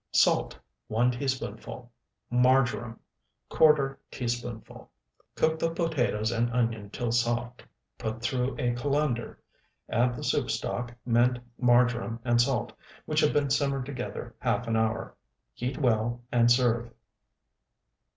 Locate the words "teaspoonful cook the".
4.09-5.69